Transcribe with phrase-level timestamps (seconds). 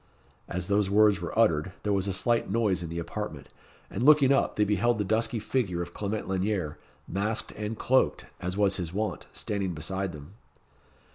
[0.47, 3.49] As those words were uttered, there was a slight noise in the apartment,
[3.87, 8.57] and looking up, they beheld the dusky figure of Clement Lanyere, masked and cloaked, as
[8.57, 10.33] was his wont, standing beside them.